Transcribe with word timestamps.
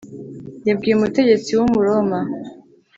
yabwiye 0.67 0.93
umutegetsi 0.95 1.51
w 1.57 1.61
umuroma 1.65 2.19